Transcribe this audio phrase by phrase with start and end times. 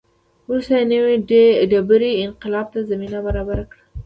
[0.47, 1.15] وروسته یې نوې
[1.71, 3.83] ډبرې انقلاب ته زمینه برابره کړه.